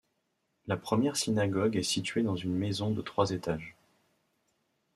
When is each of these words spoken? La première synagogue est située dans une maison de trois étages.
La 0.65 0.77
première 0.77 1.15
synagogue 1.15 1.75
est 1.77 1.83
située 1.83 2.23
dans 2.23 2.35
une 2.35 2.55
maison 2.55 2.89
de 2.89 3.03
trois 3.03 3.29
étages. 3.29 3.75